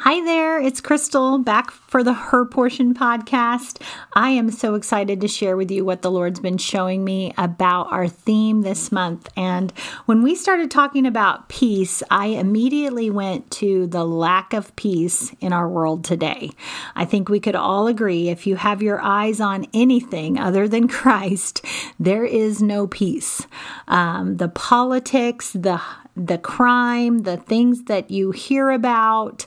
Hi 0.00 0.22
there, 0.22 0.60
it's 0.60 0.82
Crystal 0.82 1.38
back 1.38 1.70
for 1.70 2.04
the 2.04 2.12
Her 2.12 2.44
Portion 2.44 2.92
podcast. 2.92 3.80
I 4.12 4.28
am 4.28 4.50
so 4.50 4.74
excited 4.74 5.22
to 5.22 5.26
share 5.26 5.56
with 5.56 5.70
you 5.70 5.86
what 5.86 6.02
the 6.02 6.10
Lord's 6.10 6.38
been 6.38 6.58
showing 6.58 7.02
me 7.02 7.32
about 7.38 7.90
our 7.90 8.06
theme 8.06 8.60
this 8.60 8.92
month. 8.92 9.30
And 9.38 9.72
when 10.04 10.22
we 10.22 10.34
started 10.34 10.70
talking 10.70 11.06
about 11.06 11.48
peace, 11.48 12.02
I 12.10 12.26
immediately 12.26 13.08
went 13.08 13.50
to 13.52 13.86
the 13.86 14.04
lack 14.04 14.52
of 14.52 14.76
peace 14.76 15.34
in 15.40 15.54
our 15.54 15.66
world 15.66 16.04
today. 16.04 16.50
I 16.94 17.06
think 17.06 17.30
we 17.30 17.40
could 17.40 17.56
all 17.56 17.86
agree 17.86 18.28
if 18.28 18.46
you 18.46 18.56
have 18.56 18.82
your 18.82 19.00
eyes 19.00 19.40
on 19.40 19.66
anything 19.72 20.38
other 20.38 20.68
than 20.68 20.88
Christ, 20.96 21.64
there 21.98 22.26
is 22.26 22.60
no 22.60 22.86
peace. 22.86 23.46
Um, 23.88 24.36
the 24.36 24.48
politics, 24.48 25.52
the 25.52 25.80
the 26.16 26.38
crime, 26.38 27.20
the 27.20 27.36
things 27.36 27.84
that 27.84 28.10
you 28.10 28.30
hear 28.30 28.70
about, 28.70 29.44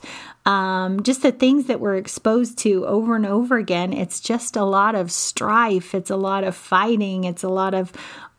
um, 0.50 1.04
just 1.04 1.22
the 1.22 1.30
things 1.30 1.66
that 1.66 1.78
we're 1.78 1.94
exposed 1.94 2.58
to 2.58 2.84
over 2.84 3.14
and 3.14 3.24
over 3.24 3.56
again. 3.56 3.92
It's 3.92 4.18
just 4.18 4.56
a 4.56 4.64
lot 4.64 4.96
of 4.96 5.12
strife, 5.12 5.94
it's 5.94 6.10
a 6.10 6.16
lot 6.16 6.42
of 6.42 6.56
fighting, 6.56 7.22
it's 7.22 7.44
a 7.44 7.48
lot 7.48 7.72
of 7.72 7.92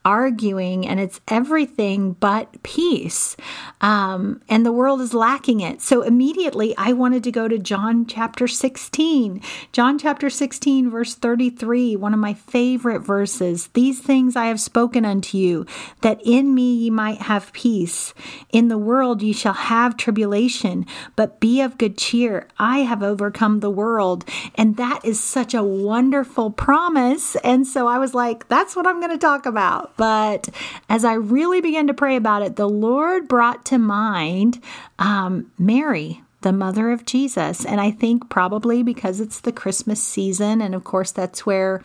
arguing 0.04 0.86
and 0.86 1.00
it's 1.00 1.20
everything 1.28 2.12
but 2.14 2.62
peace. 2.62 3.36
Um, 3.80 4.42
and 4.48 4.64
the 4.64 4.72
world 4.72 5.00
is 5.00 5.14
lacking 5.14 5.60
it. 5.60 5.80
So 5.80 6.02
immediately 6.02 6.74
I 6.76 6.92
wanted 6.92 7.24
to 7.24 7.32
go 7.32 7.48
to 7.48 7.58
John 7.58 8.06
chapter 8.06 8.46
16. 8.48 9.40
John 9.72 9.98
chapter 9.98 10.30
16, 10.30 10.90
verse 10.90 11.14
33, 11.14 11.96
one 11.96 12.14
of 12.14 12.20
my 12.20 12.34
favorite 12.34 13.00
verses. 13.00 13.68
These 13.74 14.00
things 14.00 14.36
I 14.36 14.46
have 14.46 14.60
spoken 14.60 15.04
unto 15.04 15.38
you, 15.38 15.66
that 16.00 16.20
in 16.24 16.54
me 16.54 16.74
ye 16.74 16.90
might 16.90 17.22
have 17.22 17.52
peace. 17.52 18.14
In 18.50 18.68
the 18.68 18.78
world 18.78 19.22
ye 19.22 19.32
shall 19.32 19.52
have 19.52 19.96
tribulation, 19.96 20.86
but 21.16 21.40
be 21.40 21.60
of 21.60 21.78
good 21.78 21.96
cheer. 21.98 22.48
I 22.58 22.80
have 22.80 23.02
overcome 23.02 23.60
the 23.60 23.70
world. 23.70 24.24
And 24.54 24.76
that 24.76 25.04
is 25.04 25.20
such 25.20 25.54
a 25.54 25.62
wonderful 25.62 26.50
promise. 26.50 27.36
And 27.36 27.66
so 27.66 27.86
I 27.86 27.98
was 27.98 28.14
like, 28.14 28.48
that's 28.48 28.76
what 28.76 28.86
I'm 28.86 29.00
going 29.00 29.12
to 29.12 29.18
talk 29.18 29.46
about. 29.46 29.91
But 29.96 30.48
as 30.88 31.04
I 31.04 31.14
really 31.14 31.60
began 31.60 31.86
to 31.86 31.94
pray 31.94 32.16
about 32.16 32.42
it, 32.42 32.56
the 32.56 32.68
Lord 32.68 33.28
brought 33.28 33.64
to 33.66 33.78
mind 33.78 34.60
um, 34.98 35.50
Mary, 35.58 36.22
the 36.42 36.52
mother 36.52 36.90
of 36.90 37.06
Jesus. 37.06 37.64
And 37.64 37.80
I 37.80 37.92
think 37.92 38.28
probably 38.28 38.82
because 38.82 39.20
it's 39.20 39.40
the 39.40 39.52
Christmas 39.52 40.02
season, 40.02 40.60
and 40.60 40.74
of 40.74 40.82
course, 40.82 41.12
that's 41.12 41.46
where 41.46 41.82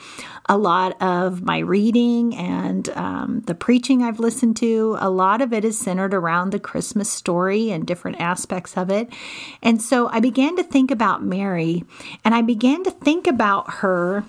a 0.50 0.58
lot 0.58 1.00
of 1.02 1.44
my 1.44 1.60
reading 1.60 2.36
and 2.36 2.90
um, 2.90 3.44
the 3.46 3.54
preaching 3.54 4.02
I've 4.02 4.20
listened 4.20 4.58
to, 4.58 4.98
a 5.00 5.10
lot 5.10 5.42
of 5.42 5.54
it 5.54 5.64
is 5.64 5.78
centered 5.78 6.14
around 6.14 6.52
the 6.52 6.60
Christmas 6.60 7.10
story 7.10 7.70
and 7.70 7.86
different 7.86 8.20
aspects 8.20 8.76
of 8.76 8.90
it. 8.90 9.10
And 9.62 9.80
so 9.80 10.10
I 10.10 10.20
began 10.20 10.56
to 10.56 10.64
think 10.64 10.90
about 10.90 11.24
Mary, 11.24 11.84
and 12.26 12.34
I 12.34 12.42
began 12.42 12.84
to 12.84 12.92
think 12.92 13.28
about 13.28 13.76
her. 13.76 14.26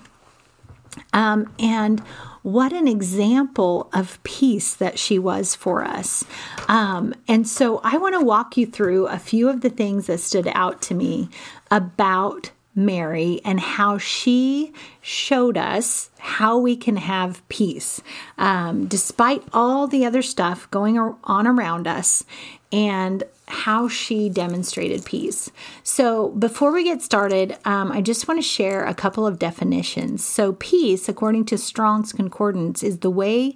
Um, 1.13 1.51
and 1.59 2.03
what 2.51 2.73
an 2.73 2.87
example 2.87 3.89
of 3.93 4.21
peace 4.23 4.73
that 4.75 4.97
she 4.99 5.19
was 5.19 5.55
for 5.55 5.83
us. 5.83 6.25
Um, 6.67 7.13
and 7.27 7.47
so 7.47 7.79
I 7.83 7.97
want 7.97 8.15
to 8.15 8.25
walk 8.25 8.57
you 8.57 8.65
through 8.65 9.07
a 9.07 9.19
few 9.19 9.49
of 9.49 9.61
the 9.61 9.69
things 9.69 10.07
that 10.07 10.19
stood 10.19 10.47
out 10.53 10.81
to 10.83 10.93
me 10.93 11.29
about 11.71 12.51
Mary 12.75 13.41
and 13.43 13.59
how 13.59 13.97
she 13.97 14.71
showed 15.01 15.57
us 15.57 16.09
how 16.17 16.57
we 16.57 16.75
can 16.75 16.95
have 16.97 17.47
peace 17.49 18.01
um, 18.37 18.87
despite 18.87 19.43
all 19.53 19.87
the 19.87 20.05
other 20.05 20.21
stuff 20.21 20.69
going 20.71 20.97
on 20.97 21.47
around 21.47 21.87
us 21.87 22.23
and 22.71 23.23
how 23.49 23.87
she 23.87 24.29
demonstrated 24.29 25.03
peace. 25.03 25.49
So, 25.83 26.29
before 26.29 26.71
we 26.71 26.83
get 26.83 27.01
started, 27.01 27.57
um, 27.65 27.91
I 27.91 27.99
just 27.99 28.27
want 28.27 28.37
to 28.37 28.47
share 28.47 28.85
a 28.85 28.93
couple 28.93 29.25
of 29.25 29.39
definitions. 29.39 30.23
So, 30.23 30.53
peace, 30.53 31.09
according 31.09 31.45
to 31.45 31.57
Strong's 31.57 32.13
Concordance, 32.13 32.83
is 32.83 32.99
the 32.99 33.09
way 33.09 33.55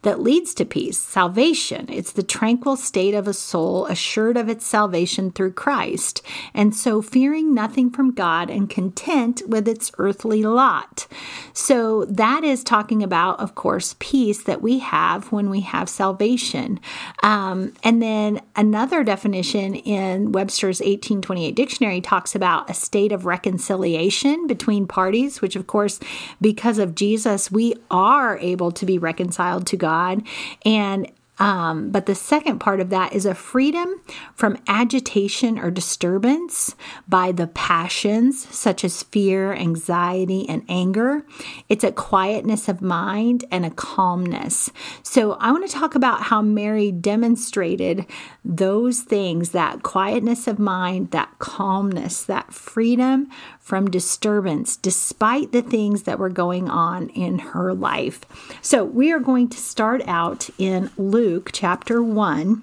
that 0.00 0.20
leads 0.20 0.54
to 0.54 0.64
peace, 0.64 0.98
salvation. 0.98 1.88
It's 1.90 2.12
the 2.12 2.22
tranquil 2.22 2.76
state 2.76 3.14
of 3.14 3.28
a 3.28 3.34
soul 3.34 3.86
assured 3.86 4.36
of 4.36 4.48
its 4.48 4.66
salvation 4.66 5.30
through 5.30 5.52
Christ, 5.52 6.22
and 6.54 6.74
so 6.74 7.02
fearing 7.02 7.52
nothing 7.52 7.90
from 7.90 8.12
God 8.12 8.48
and 8.48 8.68
content 8.68 9.42
with 9.46 9.68
its 9.68 9.92
earthly 9.98 10.42
lot. 10.42 11.06
So, 11.52 12.06
that 12.06 12.44
is 12.44 12.64
talking 12.64 13.02
about, 13.02 13.40
of 13.40 13.54
course, 13.54 13.94
peace 13.98 14.42
that 14.44 14.62
we 14.62 14.78
have 14.78 15.32
when 15.32 15.50
we 15.50 15.60
have 15.60 15.90
salvation. 15.90 16.80
Um, 17.22 17.74
and 17.82 18.02
then 18.02 18.40
another 18.56 19.04
definition 19.04 19.74
in 19.74 20.32
Webster's 20.32 20.80
1828 20.80 21.54
dictionary 21.54 22.00
talks 22.00 22.34
about 22.34 22.68
a 22.70 22.74
state 22.74 23.12
of 23.12 23.26
reconciliation 23.26 24.46
between 24.46 24.86
parties, 24.86 25.40
which, 25.40 25.56
of 25.56 25.66
course, 25.66 26.00
because 26.40 26.78
of 26.78 26.94
Jesus, 26.94 27.50
we 27.50 27.74
are 27.90 28.38
able 28.38 28.72
to 28.72 28.86
be 28.86 28.98
reconciled 28.98 29.66
to 29.66 29.76
God. 29.76 30.22
And 30.64 31.10
um, 31.38 31.90
but 31.90 32.06
the 32.06 32.14
second 32.14 32.60
part 32.60 32.80
of 32.80 32.90
that 32.90 33.12
is 33.12 33.26
a 33.26 33.34
freedom 33.34 34.00
from 34.34 34.58
agitation 34.68 35.58
or 35.58 35.70
disturbance 35.70 36.76
by 37.08 37.32
the 37.32 37.48
passions 37.48 38.46
such 38.54 38.84
as 38.84 39.02
fear, 39.02 39.52
anxiety, 39.52 40.48
and 40.48 40.64
anger. 40.68 41.26
It's 41.68 41.82
a 41.82 41.90
quietness 41.90 42.68
of 42.68 42.80
mind 42.80 43.44
and 43.50 43.66
a 43.66 43.70
calmness. 43.70 44.70
So 45.02 45.32
I 45.34 45.50
want 45.50 45.68
to 45.68 45.76
talk 45.76 45.96
about 45.96 46.22
how 46.22 46.40
Mary 46.40 46.92
demonstrated 46.92 48.06
those 48.44 49.00
things 49.00 49.50
that 49.50 49.82
quietness 49.82 50.46
of 50.46 50.60
mind, 50.60 51.10
that 51.10 51.38
calmness, 51.40 52.22
that 52.24 52.54
freedom 52.54 53.28
from 53.64 53.90
disturbance, 53.90 54.76
despite 54.76 55.50
the 55.50 55.62
things 55.62 56.02
that 56.02 56.18
were 56.18 56.28
going 56.28 56.68
on 56.68 57.08
in 57.08 57.38
her 57.38 57.72
life. 57.72 58.20
So 58.60 58.84
we 58.84 59.10
are 59.10 59.18
going 59.18 59.48
to 59.48 59.56
start 59.56 60.02
out 60.06 60.50
in 60.58 60.90
Luke 60.98 61.48
chapter 61.50 62.02
1 62.02 62.62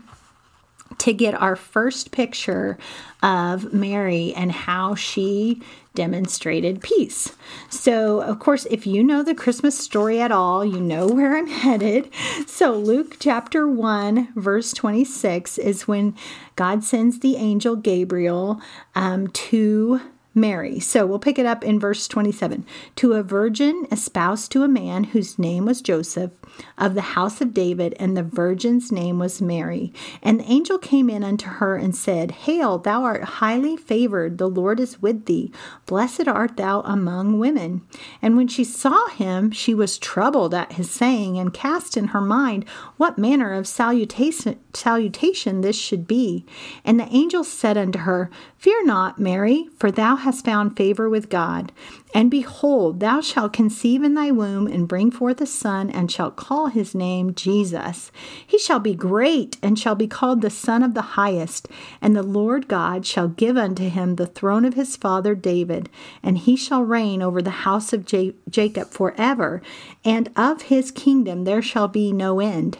to 1.00 1.13
get 1.13 1.34
our 1.34 1.56
first 1.56 2.12
picture 2.12 2.78
of 3.23 3.73
Mary 3.73 4.31
and 4.35 4.51
how 4.51 4.94
she 4.94 5.59
demonstrated 5.95 6.81
peace. 6.81 7.35
So, 7.72 8.22
of 8.22 8.38
course, 8.38 8.68
if 8.69 8.85
you 8.85 9.03
know 9.03 9.23
the 9.23 9.33
Christmas 9.33 9.75
story 9.75 10.22
at 10.22 10.31
all, 10.31 10.63
you 10.63 10.79
know 10.79 11.07
where 11.07 11.35
I'm 11.35 11.47
headed. 11.66 12.12
So, 12.45 12.73
Luke 12.73 13.16
chapter 13.19 13.68
1, 13.68 14.33
verse 14.35 14.72
26 14.73 15.57
is 15.57 15.88
when 15.88 16.16
God 16.56 16.83
sends 16.83 17.19
the 17.19 17.38
angel 17.38 17.75
Gabriel 17.75 18.62
um, 18.94 19.29
to 19.29 20.01
Mary. 20.34 20.80
So 20.80 21.06
we'll 21.06 21.19
pick 21.19 21.38
it 21.38 21.46
up 21.46 21.64
in 21.64 21.80
verse 21.80 22.08
27. 22.08 22.66
To 22.97 23.14
a 23.14 23.24
virgin 23.24 23.86
espoused 23.92 24.52
to 24.52 24.64
a 24.64 24.68
man 24.68 25.06
whose 25.06 25.38
name 25.38 25.66
was 25.66 25.81
Joseph 25.81 26.31
of 26.78 26.96
the 26.96 27.02
house 27.02 27.42
of 27.42 27.53
David, 27.53 27.96
and 28.00 28.16
the 28.16 28.24
virgin's 28.24 28.92
name 28.92 29.19
was 29.19 29.42
Mary. 29.42 29.94
And 30.22 30.40
the 30.40 30.52
angel 30.52 30.78
came 30.78 31.09
in 31.09 31.24
unto 31.24 31.47
her 31.47 31.75
and 31.75 31.96
said, 31.96 32.31
Hail, 32.31 32.78
thou 32.78 33.03
art 33.03 33.24
highly 33.24 33.75
favored, 33.75 34.38
the 34.38 34.50
Lord 34.50 34.80
is 34.80 35.02
with 35.02 35.25
thee. 35.25 35.52
Blessed 35.86 36.28
art 36.28 36.58
thou 36.58 36.81
among 36.81 37.40
women. 37.40 37.81
And 38.22 38.38
when 38.38 38.48
she 38.48 38.63
saw 38.63 39.08
him, 39.09 39.52
she 39.52 39.74
was 39.74 39.98
troubled 39.98 40.53
at 40.53 40.74
his 40.74 40.90
saying, 40.90 41.38
and 41.38 41.54
cast 41.54 41.98
in 41.98 42.07
her 42.07 42.22
mind 42.22 42.66
what 42.98 43.18
manner 43.18 43.54
of 43.54 43.68
salutation, 43.68 44.60
salutation 44.74 45.62
this 45.62 45.78
should 45.78 46.07
be. 46.07 46.45
And 46.86 47.00
the 47.00 47.10
angel 47.10 47.44
said 47.44 47.78
unto 47.78 48.00
her, 48.00 48.30
Fear 48.62 48.86
not, 48.86 49.18
Mary, 49.18 49.69
for 49.80 49.90
thou 49.90 50.18
hast 50.18 50.46
found 50.46 50.78
favor 50.78 51.10
with 51.10 51.31
God. 51.31 51.72
And 52.13 52.30
behold, 52.30 53.00
thou 53.00 53.19
shalt 53.19 53.54
conceive 53.54 54.04
in 54.04 54.13
thy 54.13 54.30
womb 54.30 54.68
and 54.68 54.88
bring 54.88 55.10
forth 55.10 55.42
a 55.42 55.48
son, 55.48 55.90
and 55.90 56.12
shalt 56.12 56.36
call 56.36 56.68
his 56.68 56.94
name 56.94 57.34
Jesus. 57.34 58.12
He 58.46 58.60
shall 58.60 58.78
be 58.78 58.94
great, 58.94 59.58
and 59.63 59.80
shall 59.80 59.96
be 59.96 60.06
called 60.06 60.42
the 60.42 60.52
Son 60.52 60.84
of 60.84 60.94
the 60.94 61.18
Highest. 61.18 61.69
And 62.04 62.16
the 62.16 62.22
Lord 62.22 62.68
God 62.68 63.04
shall 63.04 63.30
give 63.30 63.58
unto 63.58 63.90
him 63.90 64.18
the 64.18 64.28
throne 64.28 64.64
of 64.64 64.75
his 64.75 64.96
father 64.96 65.34
David, 65.34 65.90
and 66.22 66.38
he 66.38 66.56
shall 66.56 66.84
reign 66.84 67.24
over 67.24 67.42
the 67.42 67.66
house 67.66 67.94
of 67.94 68.06
J- 68.06 68.36
Jacob 68.48 68.92
forever, 68.92 69.64
and 70.06 70.30
of 70.36 70.64
his 70.64 70.92
kingdom 70.92 71.46
there 71.46 71.64
shall 71.64 71.88
be 71.88 72.14
no 72.14 72.40
end. 72.40 72.78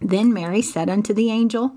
Then 0.00 0.32
Mary 0.32 0.60
said 0.60 0.90
unto 0.90 1.14
the 1.14 1.30
angel, 1.30 1.76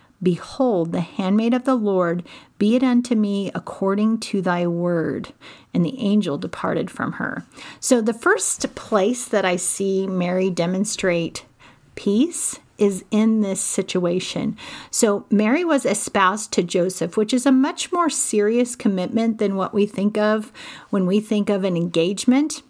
Behold, 0.23 0.91
the 0.91 1.01
handmaid 1.01 1.53
of 1.53 1.63
the 1.63 1.75
Lord, 1.75 2.23
be 2.57 2.75
it 2.75 2.83
unto 2.83 3.15
me 3.15 3.51
according 3.55 4.19
to 4.19 4.41
thy 4.41 4.67
word. 4.67 5.33
And 5.73 5.83
the 5.83 5.99
angel 5.99 6.37
departed 6.37 6.91
from 6.91 7.13
her. 7.13 7.45
So, 7.79 8.01
the 8.01 8.13
first 8.13 8.75
place 8.75 9.25
that 9.25 9.45
I 9.45 9.55
see 9.55 10.05
Mary 10.05 10.49
demonstrate 10.49 11.45
peace 11.95 12.59
is 12.77 13.05
in 13.11 13.41
this 13.41 13.61
situation. 13.61 14.57
So, 14.89 15.25
Mary 15.29 15.63
was 15.63 15.85
espoused 15.85 16.51
to 16.53 16.63
Joseph, 16.63 17.15
which 17.15 17.33
is 17.33 17.45
a 17.45 17.51
much 17.51 17.91
more 17.91 18.09
serious 18.09 18.75
commitment 18.75 19.37
than 19.37 19.55
what 19.55 19.73
we 19.73 19.85
think 19.85 20.17
of 20.17 20.51
when 20.89 21.05
we 21.05 21.19
think 21.19 21.49
of 21.49 21.63
an 21.63 21.77
engagement. 21.77 22.61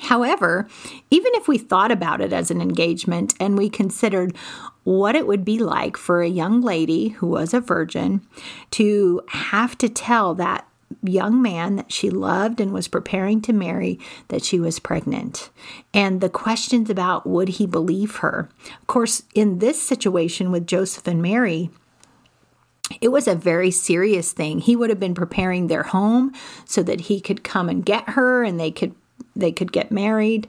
However, 0.00 0.66
even 1.10 1.32
if 1.34 1.46
we 1.46 1.58
thought 1.58 1.92
about 1.92 2.20
it 2.20 2.32
as 2.32 2.50
an 2.50 2.60
engagement 2.60 3.34
and 3.38 3.56
we 3.56 3.70
considered 3.70 4.34
what 4.84 5.14
it 5.14 5.26
would 5.26 5.44
be 5.44 5.58
like 5.58 5.96
for 5.96 6.22
a 6.22 6.28
young 6.28 6.60
lady 6.60 7.08
who 7.08 7.26
was 7.26 7.54
a 7.54 7.60
virgin 7.60 8.26
to 8.72 9.22
have 9.28 9.78
to 9.78 9.88
tell 9.88 10.34
that 10.34 10.66
young 11.02 11.40
man 11.40 11.76
that 11.76 11.92
she 11.92 12.10
loved 12.10 12.60
and 12.60 12.72
was 12.72 12.88
preparing 12.88 13.40
to 13.42 13.52
marry 13.52 13.98
that 14.28 14.44
she 14.44 14.60
was 14.60 14.78
pregnant. 14.78 15.50
And 15.94 16.20
the 16.20 16.28
questions 16.28 16.90
about 16.90 17.26
would 17.26 17.50
he 17.50 17.66
believe 17.66 18.16
her. 18.16 18.48
Of 18.80 18.86
course, 18.86 19.22
in 19.34 19.58
this 19.58 19.80
situation 19.80 20.50
with 20.50 20.66
Joseph 20.66 21.06
and 21.06 21.22
Mary, 21.22 21.70
it 23.00 23.08
was 23.08 23.26
a 23.26 23.34
very 23.34 23.70
serious 23.70 24.32
thing. 24.32 24.58
He 24.58 24.76
would 24.76 24.90
have 24.90 25.00
been 25.00 25.14
preparing 25.14 25.66
their 25.66 25.84
home 25.84 26.32
so 26.64 26.82
that 26.82 27.02
he 27.02 27.20
could 27.20 27.42
come 27.42 27.68
and 27.68 27.84
get 27.84 28.10
her 28.10 28.44
and 28.44 28.60
they 28.60 28.70
could 28.70 28.94
they 29.34 29.52
could 29.52 29.72
get 29.72 29.90
married. 29.90 30.46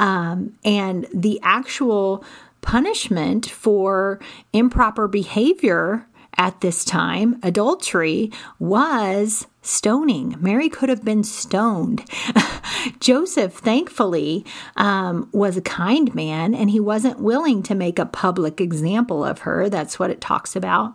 Um, 0.00 0.58
and 0.64 1.06
the 1.14 1.38
actual 1.42 2.24
punishment 2.64 3.46
for 3.46 4.18
improper 4.52 5.06
behavior 5.06 6.08
at 6.36 6.60
this 6.60 6.84
time, 6.84 7.38
adultery, 7.42 8.32
was 8.58 9.46
stoning. 9.64 10.36
Mary 10.40 10.68
could 10.68 10.88
have 10.88 11.04
been 11.04 11.24
stoned. 11.24 12.04
Joseph, 13.00 13.54
thankfully, 13.54 14.44
um, 14.76 15.28
was 15.32 15.56
a 15.56 15.62
kind 15.62 16.14
man 16.14 16.54
and 16.54 16.70
he 16.70 16.80
wasn't 16.80 17.18
willing 17.18 17.62
to 17.62 17.74
make 17.74 17.98
a 17.98 18.06
public 18.06 18.60
example 18.60 19.24
of 19.24 19.40
her. 19.40 19.68
That's 19.68 19.98
what 19.98 20.10
it 20.10 20.20
talks 20.20 20.54
about. 20.54 20.94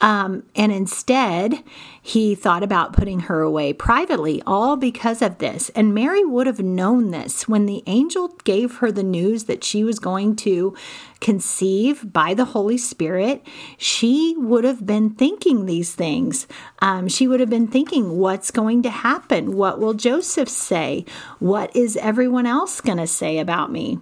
Um, 0.00 0.44
and 0.54 0.70
instead, 0.70 1.62
he 2.02 2.34
thought 2.34 2.62
about 2.62 2.92
putting 2.92 3.20
her 3.20 3.40
away 3.40 3.72
privately, 3.72 4.42
all 4.46 4.76
because 4.76 5.22
of 5.22 5.38
this. 5.38 5.70
And 5.70 5.94
Mary 5.94 6.24
would 6.24 6.46
have 6.46 6.60
known 6.60 7.10
this 7.10 7.48
when 7.48 7.66
the 7.66 7.82
angel 7.86 8.28
gave 8.44 8.76
her 8.76 8.90
the 8.90 9.02
news 9.02 9.44
that 9.44 9.64
she 9.64 9.84
was 9.84 9.98
going 9.98 10.36
to 10.36 10.74
conceive 11.20 12.10
by 12.12 12.34
the 12.34 12.46
Holy 12.46 12.78
Spirit. 12.78 13.46
She 13.76 14.34
would 14.38 14.64
have 14.64 14.86
been 14.86 15.10
thinking 15.10 15.66
these 15.66 15.94
things. 15.94 16.46
Um, 16.80 17.08
she 17.08 17.28
would 17.28 17.40
have 17.40 17.50
been 17.50 17.68
thinking, 17.68 18.09
what's 18.10 18.50
going 18.50 18.82
to 18.82 18.90
happen? 18.90 19.56
What 19.56 19.78
will 19.78 19.94
Joseph 19.94 20.48
say? 20.48 21.04
What 21.38 21.74
is 21.74 21.96
everyone 21.96 22.46
else 22.46 22.80
going 22.80 22.98
to 22.98 23.06
say 23.06 23.38
about 23.38 23.72
me? 23.72 23.98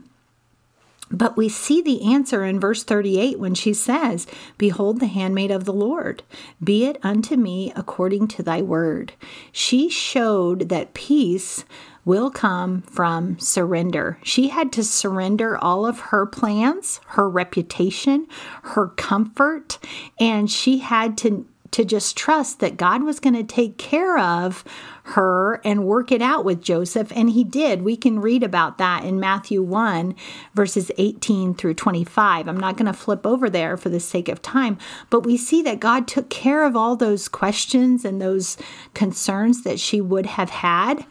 But 1.10 1.36
we 1.36 1.48
see 1.48 1.80
the 1.80 2.12
answer 2.12 2.44
in 2.44 2.60
verse 2.60 2.84
38 2.84 3.38
when 3.38 3.54
she 3.54 3.72
says, 3.72 4.26
Behold, 4.58 5.00
the 5.00 5.06
handmaid 5.06 5.50
of 5.50 5.64
the 5.64 5.72
Lord, 5.72 6.22
be 6.62 6.84
it 6.84 6.98
unto 7.02 7.36
me 7.36 7.72
according 7.74 8.28
to 8.28 8.42
thy 8.42 8.60
word. 8.60 9.12
She 9.50 9.88
showed 9.88 10.68
that 10.68 10.92
peace 10.92 11.64
will 12.04 12.30
come 12.30 12.82
from 12.82 13.38
surrender. 13.38 14.18
She 14.22 14.48
had 14.48 14.72
to 14.72 14.84
surrender 14.84 15.56
all 15.56 15.86
of 15.86 16.00
her 16.00 16.26
plans, 16.26 17.00
her 17.08 17.28
reputation, 17.28 18.26
her 18.62 18.88
comfort, 18.88 19.78
and 20.18 20.50
she 20.50 20.78
had 20.78 21.18
to 21.18 21.46
to 21.70 21.84
just 21.84 22.16
trust 22.16 22.60
that 22.60 22.76
God 22.76 23.02
was 23.02 23.20
going 23.20 23.34
to 23.34 23.44
take 23.44 23.78
care 23.78 24.18
of 24.18 24.64
her 25.04 25.60
and 25.64 25.84
work 25.84 26.12
it 26.12 26.20
out 26.20 26.44
with 26.44 26.62
Joseph. 26.62 27.12
And 27.14 27.30
he 27.30 27.44
did. 27.44 27.82
We 27.82 27.96
can 27.96 28.20
read 28.20 28.42
about 28.42 28.78
that 28.78 29.04
in 29.04 29.20
Matthew 29.20 29.62
1, 29.62 30.14
verses 30.54 30.90
18 30.98 31.54
through 31.54 31.74
25. 31.74 32.48
I'm 32.48 32.60
not 32.60 32.76
going 32.76 32.86
to 32.86 32.92
flip 32.92 33.26
over 33.26 33.48
there 33.48 33.76
for 33.76 33.88
the 33.88 34.00
sake 34.00 34.28
of 34.28 34.42
time, 34.42 34.78
but 35.10 35.24
we 35.24 35.36
see 35.36 35.62
that 35.62 35.80
God 35.80 36.06
took 36.06 36.28
care 36.30 36.64
of 36.64 36.76
all 36.76 36.96
those 36.96 37.28
questions 37.28 38.04
and 38.04 38.20
those 38.20 38.56
concerns 38.94 39.62
that 39.62 39.80
she 39.80 40.00
would 40.00 40.26
have 40.26 40.50
had. 40.50 41.04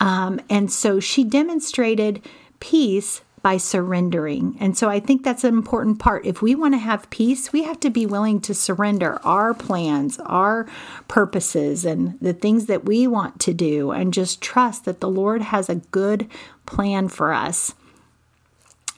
Um, 0.00 0.40
and 0.50 0.70
so 0.70 1.00
she 1.00 1.24
demonstrated 1.24 2.24
peace 2.60 3.22
by 3.44 3.58
surrendering. 3.58 4.56
And 4.58 4.76
so 4.76 4.88
I 4.88 5.00
think 5.00 5.22
that's 5.22 5.44
an 5.44 5.52
important 5.52 5.98
part. 5.98 6.24
If 6.24 6.40
we 6.40 6.54
want 6.54 6.72
to 6.72 6.78
have 6.78 7.10
peace, 7.10 7.52
we 7.52 7.64
have 7.64 7.78
to 7.80 7.90
be 7.90 8.06
willing 8.06 8.40
to 8.40 8.54
surrender 8.54 9.20
our 9.22 9.52
plans, 9.52 10.18
our 10.20 10.66
purposes, 11.08 11.84
and 11.84 12.18
the 12.20 12.32
things 12.32 12.64
that 12.66 12.86
we 12.86 13.06
want 13.06 13.38
to 13.40 13.52
do, 13.52 13.90
and 13.90 14.14
just 14.14 14.40
trust 14.40 14.86
that 14.86 15.00
the 15.00 15.10
Lord 15.10 15.42
has 15.42 15.68
a 15.68 15.74
good 15.74 16.26
plan 16.64 17.08
for 17.08 17.34
us. 17.34 17.74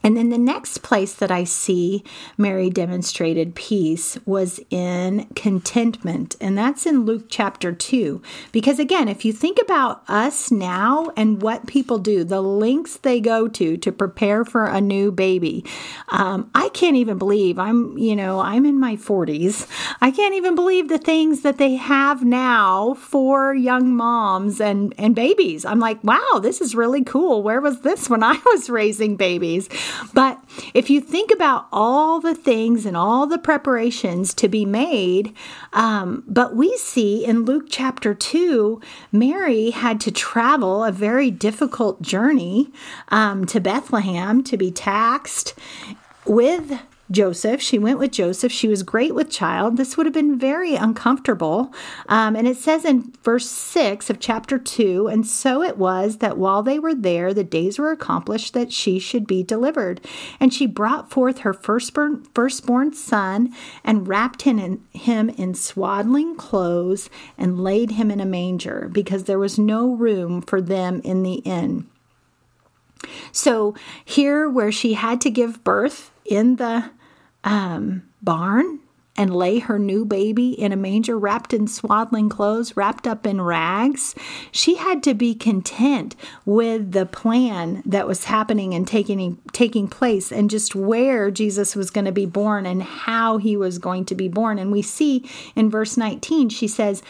And 0.07 0.17
then 0.17 0.29
the 0.29 0.39
next 0.39 0.85
place 0.85 1.15
that 1.15 1.33
I 1.33 1.43
see 1.43 2.05
Mary 2.39 2.71
demonstrated 2.71 3.57
peace 3.57 4.17
was 4.25 4.61
in 4.71 5.27
contentment. 5.35 6.37
And 6.41 6.57
that's 6.57 6.87
in 6.87 7.05
Luke 7.05 7.25
chapter 7.29 7.73
2. 7.73 8.23
Because 8.53 8.79
again, 8.79 9.09
if 9.09 9.25
you 9.25 9.33
think 9.33 9.59
about 9.61 10.09
us 10.09 10.53
now 10.53 11.11
and 11.17 11.43
what 11.43 11.67
people 11.67 11.99
do, 11.99 12.23
the 12.23 12.41
lengths 12.41 12.99
they 12.99 13.19
go 13.19 13.49
to 13.49 13.77
to 13.79 13.91
prepare 13.91 14.45
for 14.45 14.67
a 14.67 14.81
new 14.81 15.11
baby, 15.11 15.65
um, 16.11 16.53
I 16.55 16.69
can't 16.69 16.95
even 16.95 17.19
believe 17.19 17.59
I'm, 17.59 17.99
you 17.99 18.15
know, 18.15 18.39
I'm 18.39 18.65
in 18.65 18.79
my 18.79 18.95
40s. 18.95 19.67
I 20.01 20.13
can't 20.13 20.37
even 20.37 20.55
believe 20.55 20.89
the 20.89 20.99
things 20.99 21.41
that 21.41 21.59
they 21.59 21.75
have 21.75 22.25
now 22.25 22.95
for 22.95 23.53
young 23.57 23.93
moms 23.93 24.61
and, 24.61 24.95
and 24.99 25.17
babies. 25.17 25.65
I'm 25.65 25.81
like, 25.81 26.05
wow, 26.05 26.39
this 26.41 26.61
is 26.61 26.77
really 26.77 27.03
cool. 27.03 27.43
Where 27.43 27.61
was 27.61 27.81
this 27.81 28.09
when 28.09 28.23
I 28.23 28.41
was 28.47 28.71
raising 28.71 29.17
babies? 29.17 29.69
But 30.15 30.43
if 30.75 30.91
you 30.91 31.01
think 31.01 31.31
about 31.31 31.67
all 31.73 32.21
the 32.21 32.35
things 32.35 32.87
and 32.87 32.97
all 32.97 33.27
the 33.27 33.39
preparations 33.39 34.35
to 34.35 34.49
be 34.49 34.65
made, 34.65 35.35
um, 35.73 36.25
but 36.27 36.55
we 36.55 36.77
see 36.77 37.25
in 37.25 37.45
Luke 37.45 37.67
chapter 37.69 38.15
2, 38.15 38.81
Mary 39.13 39.71
had 39.71 40.01
to 40.01 40.11
travel 40.11 40.85
a 40.85 40.93
very 40.93 41.31
difficult 41.31 42.03
journey 42.03 42.71
um, 43.09 43.45
to 43.47 43.61
Bethlehem 43.61 44.43
to 44.45 44.57
be 44.57 44.71
taxed 44.71 45.55
with 46.25 46.81
Joseph. 47.11 47.61
She 47.61 47.79
went 47.79 47.99
with 47.99 48.11
Joseph. 48.11 48.51
She 48.51 48.67
was 48.67 48.83
great 48.83 49.15
with 49.15 49.31
child. 49.31 49.77
This 49.77 49.97
would 49.97 50.07
have 50.07 50.13
been 50.13 50.39
very 50.39 50.75
uncomfortable. 50.75 51.73
Um, 52.09 52.35
and 52.35 52.49
it 52.49 52.57
says 52.57 52.85
in 52.85 53.13
verse 53.23 53.49
6 53.49 54.11
of 54.11 54.19
chapter 54.19 54.59
2 54.59 55.07
And 55.07 55.27
so 55.27 55.63
it 55.63 55.79
was 55.79 56.19
that 56.19 56.37
while 56.37 56.63
they 56.63 56.79
were 56.79 56.95
there, 56.95 57.33
the 57.33 57.45
days 57.45 57.79
were 57.79 57.93
accomplished 57.93 58.55
that 58.55 58.73
she 58.73 58.99
should 58.99 59.27
be 59.27 59.43
delivered. 59.43 60.01
And 60.41 60.53
she 60.53 60.67
brought 60.67 61.11
forth 61.11 61.39
her 61.39 61.53
firstborn, 61.53 62.25
firstborn 62.35 62.93
son 62.93 63.55
and 63.85 64.09
wrapped 64.09 64.43
him 64.43 64.59
in, 64.59 64.83
him 64.93 65.29
in 65.31 65.55
swaddling 65.55 66.35
clothes 66.35 67.09
and 67.39 67.63
laid 67.63 67.93
him 67.93 68.11
in 68.11 68.21
a 68.21 68.27
manger 68.27 68.89
because 68.93 69.25
there 69.25 69.39
was 69.39 69.59
no 69.59 69.95
room 69.95 70.43
for 70.43 70.61
them 70.61 71.01
in 71.05 71.23
the 71.23 71.37
inn. 71.37 71.87
So, 73.31 73.75
here 74.05 74.49
where 74.49 74.73
she 74.73 74.95
had 74.95 75.21
to 75.21 75.31
give 75.31 75.63
birth 75.63 76.11
in 76.29 76.57
the 76.57 76.91
um, 77.45 78.03
barn 78.23 78.81
and 79.17 79.35
lay 79.35 79.59
her 79.61 79.79
new 79.79 80.05
baby 80.05 80.51
in 80.51 80.73
a 80.73 80.77
manger 80.77 81.19
wrapped 81.19 81.55
in 81.55 81.67
swaddling 81.67 82.29
clothes, 82.29 82.77
wrapped 82.77 83.07
up 83.07 83.27
in 83.27 83.41
rags. 83.41 84.15
She 84.53 84.77
had 84.77 85.03
to 85.05 85.15
be 85.15 85.35
content 85.35 86.15
with 86.45 86.93
the 86.93 87.07
plan 87.07 87.83
that 87.87 88.07
was 88.07 88.25
happening 88.25 88.75
and 88.75 88.87
taking 88.87 89.39
taking 89.53 89.89
place 89.89 90.31
and 90.31 90.51
just 90.51 90.75
where 90.75 91.31
Jesus 91.31 91.75
was 91.75 91.91
going 91.91 92.05
to 92.05 92.13
be 92.13 92.27
born 92.27 92.67
and 92.67 92.83
how 92.83 93.39
he 93.39 93.57
was 93.57 93.79
going 93.79 94.05
to 94.07 94.15
be 94.15 94.29
born. 94.29 94.59
And 94.59 94.71
we 94.71 94.83
see 94.83 95.29
in 95.55 95.71
verse 95.71 95.97
19 95.97 96.51
she 96.51 96.69
says 96.69 97.03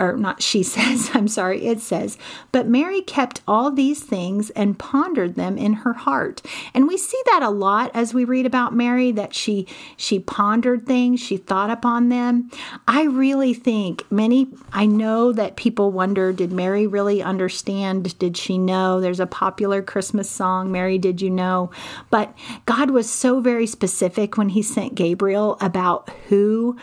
or 0.00 0.16
not 0.16 0.42
she 0.42 0.62
says, 0.64 1.10
I'm 1.14 1.28
sorry, 1.28 1.66
it 1.66 1.80
says, 1.80 2.18
but 2.50 2.66
Mary 2.66 3.02
kept 3.02 3.42
all 3.46 3.70
these 3.70 4.02
things 4.02 4.50
and 4.50 4.78
pondered 4.78 5.34
them 5.34 5.58
in 5.58 5.74
her 5.74 5.92
heart. 5.92 6.42
And 6.74 6.88
we 6.88 6.96
see 6.96 7.20
that 7.26 7.42
a 7.42 7.50
lot 7.50 7.90
as 7.94 8.14
we 8.14 8.24
read 8.24 8.46
about 8.46 8.74
Mary 8.74 9.12
that 9.12 9.34
she 9.34 9.66
she 9.96 10.18
pondered 10.18 10.86
things, 10.86 11.20
she 11.20 11.36
thought 11.36 11.70
upon 11.70 12.08
them. 12.08 12.50
I 12.88 13.04
really 13.04 13.54
think 13.54 14.10
many 14.10 14.48
I 14.72 14.86
know 14.86 15.32
that 15.32 15.56
people 15.56 15.92
wonder 15.92 16.32
did 16.32 16.52
Mary 16.52 16.86
really 16.86 17.22
understand? 17.22 18.18
Did 18.18 18.36
she 18.36 18.58
know? 18.58 19.00
There's 19.00 19.20
a 19.20 19.26
popular 19.26 19.82
Christmas 19.82 20.30
song, 20.30 20.72
Mary 20.72 20.98
did 20.98 21.20
you 21.20 21.30
know? 21.30 21.70
But 22.10 22.36
God 22.66 22.90
was 22.90 23.10
so 23.10 23.40
very 23.40 23.66
specific 23.66 24.36
when 24.36 24.50
he 24.50 24.62
sent 24.62 24.94
Gabriel 24.94 25.56
about 25.60 26.08
who 26.28 26.76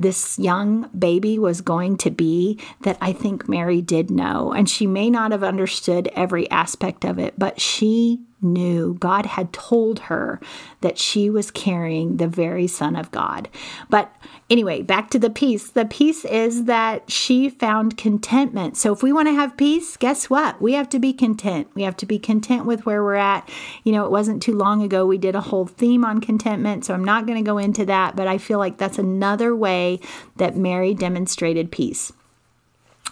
this 0.00 0.38
young 0.38 0.88
baby 0.98 1.38
was 1.38 1.60
going 1.60 1.96
to 1.98 2.10
be 2.10 2.58
that 2.82 2.96
I 3.00 3.12
think 3.12 3.48
Mary 3.48 3.82
did 3.82 4.10
know. 4.10 4.52
And 4.52 4.68
she 4.68 4.86
may 4.86 5.10
not 5.10 5.32
have 5.32 5.42
understood 5.42 6.08
every 6.14 6.50
aspect 6.50 7.04
of 7.04 7.18
it, 7.18 7.34
but 7.38 7.60
she 7.60 8.20
knew 8.42 8.94
God 8.94 9.26
had 9.26 9.52
told 9.52 10.00
her 10.00 10.40
that 10.80 10.98
she 10.98 11.30
was 11.30 11.50
carrying 11.50 12.16
the 12.16 12.28
very 12.28 12.66
Son 12.66 12.96
of 12.96 13.10
God. 13.10 13.48
But 13.88 14.14
anyway, 14.48 14.82
back 14.82 15.10
to 15.10 15.18
the 15.18 15.30
peace. 15.30 15.70
The 15.70 15.84
peace 15.84 16.24
is 16.24 16.64
that 16.64 17.10
she 17.10 17.48
found 17.48 17.96
contentment. 17.96 18.76
So 18.76 18.92
if 18.92 19.02
we 19.02 19.12
want 19.12 19.28
to 19.28 19.34
have 19.34 19.56
peace, 19.56 19.96
guess 19.96 20.30
what? 20.30 20.60
We 20.60 20.72
have 20.74 20.88
to 20.90 20.98
be 20.98 21.12
content. 21.12 21.68
We 21.74 21.82
have 21.82 21.96
to 21.98 22.06
be 22.06 22.18
content 22.18 22.66
with 22.66 22.86
where 22.86 23.02
we're 23.02 23.14
at. 23.14 23.48
You 23.84 23.92
know, 23.92 24.04
it 24.04 24.10
wasn't 24.10 24.42
too 24.42 24.56
long 24.56 24.82
ago 24.82 25.06
we 25.06 25.18
did 25.18 25.34
a 25.34 25.40
whole 25.40 25.66
theme 25.66 26.04
on 26.04 26.20
contentment, 26.20 26.84
so 26.84 26.94
I'm 26.94 27.04
not 27.04 27.26
going 27.26 27.42
to 27.42 27.48
go 27.48 27.58
into 27.58 27.84
that, 27.86 28.16
but 28.16 28.26
I 28.26 28.38
feel 28.38 28.58
like 28.58 28.78
that's 28.78 28.98
another 28.98 29.54
way 29.54 30.00
that 30.36 30.56
Mary 30.56 30.94
demonstrated 30.94 31.70
peace. 31.70 32.12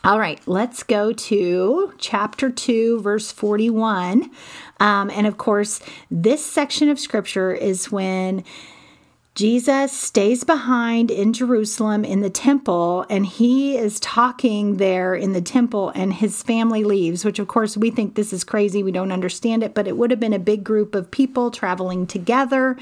All 0.05 0.19
right, 0.19 0.41
let's 0.47 0.85
go 0.85 1.13
to 1.13 1.93
chapter 1.99 2.51
2, 2.51 3.01
verse 3.01 3.33
41. 3.33 4.31
Um, 4.79 5.11
and 5.11 5.27
of 5.27 5.39
course, 5.39 5.81
this 6.09 6.45
section 6.45 6.89
of 6.89 7.01
scripture 7.01 7.53
is 7.53 7.91
when 7.91 8.45
Jesus 9.39 9.93
stays 9.93 10.43
behind 10.43 11.13
in 11.13 11.33
Jerusalem 11.33 12.05
in 12.05 12.23
the 12.23 12.29
temple, 12.29 13.07
and 13.09 13.25
he 13.25 13.77
is 13.77 14.01
talking 14.01 14.79
there 14.79 15.15
in 15.15 15.33
the 15.33 15.41
temple, 15.41 15.93
and 15.95 16.13
his 16.13 16.43
family 16.43 16.83
leaves, 16.83 17.25
which, 17.25 17.39
of 17.39 17.47
course, 17.47 17.77
we 17.77 17.93
think 17.93 18.17
this 18.17 18.33
is 18.33 18.43
crazy. 18.43 18.83
We 18.83 18.91
don't 18.91 19.13
understand 19.13 19.63
it, 19.63 19.75
but 19.75 19.87
it 19.87 19.97
would 19.97 20.11
have 20.11 20.19
been 20.19 20.33
a 20.33 20.41
big 20.41 20.65
group 20.65 20.97
of 20.97 21.09
people 21.13 21.53
traveling 21.53 22.05
together. 22.05 22.77